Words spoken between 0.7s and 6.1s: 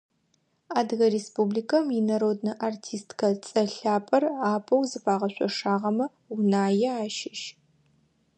Адыгэ Республикэм инароднэ артисткэ цӀэ лъапӀэр апэу зыфагъэшъошагъэмэ